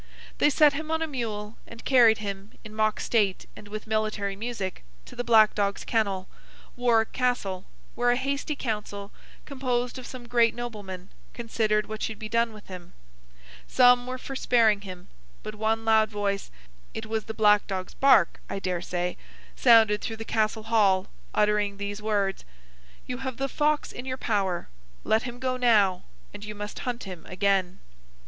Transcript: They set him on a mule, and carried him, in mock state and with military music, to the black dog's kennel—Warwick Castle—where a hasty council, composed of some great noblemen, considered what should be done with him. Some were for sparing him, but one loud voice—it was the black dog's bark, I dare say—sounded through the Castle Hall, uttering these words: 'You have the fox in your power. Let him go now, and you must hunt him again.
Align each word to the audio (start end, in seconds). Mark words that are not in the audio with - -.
They 0.39 0.49
set 0.49 0.73
him 0.73 0.89
on 0.89 1.03
a 1.03 1.07
mule, 1.07 1.57
and 1.67 1.85
carried 1.85 2.17
him, 2.17 2.53
in 2.63 2.73
mock 2.73 2.99
state 2.99 3.45
and 3.55 3.67
with 3.67 3.85
military 3.85 4.35
music, 4.35 4.83
to 5.05 5.15
the 5.15 5.23
black 5.23 5.53
dog's 5.53 5.83
kennel—Warwick 5.85 7.11
Castle—where 7.11 8.09
a 8.09 8.15
hasty 8.15 8.55
council, 8.55 9.11
composed 9.45 9.99
of 9.99 10.07
some 10.07 10.27
great 10.27 10.55
noblemen, 10.55 11.09
considered 11.35 11.85
what 11.85 12.01
should 12.01 12.17
be 12.17 12.27
done 12.27 12.51
with 12.51 12.65
him. 12.65 12.93
Some 13.67 14.07
were 14.07 14.17
for 14.17 14.35
sparing 14.35 14.81
him, 14.81 15.07
but 15.43 15.53
one 15.53 15.85
loud 15.85 16.09
voice—it 16.09 17.05
was 17.05 17.25
the 17.25 17.35
black 17.35 17.67
dog's 17.67 17.93
bark, 17.93 18.39
I 18.49 18.57
dare 18.57 18.81
say—sounded 18.81 20.01
through 20.01 20.17
the 20.17 20.25
Castle 20.25 20.63
Hall, 20.63 21.09
uttering 21.35 21.77
these 21.77 22.01
words: 22.01 22.43
'You 23.05 23.17
have 23.19 23.37
the 23.37 23.47
fox 23.47 23.91
in 23.91 24.05
your 24.05 24.17
power. 24.17 24.67
Let 25.03 25.21
him 25.29 25.37
go 25.37 25.57
now, 25.57 26.05
and 26.33 26.43
you 26.43 26.55
must 26.55 26.79
hunt 26.79 27.03
him 27.03 27.23
again. 27.27 27.77